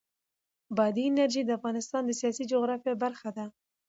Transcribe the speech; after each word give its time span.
بادي 0.77 1.03
انرژي 1.09 1.41
د 1.45 1.49
افغانستان 1.57 2.01
د 2.05 2.11
سیاسي 2.19 2.43
جغرافیه 2.51 2.95
برخه 3.03 3.29
ده. 3.37 3.45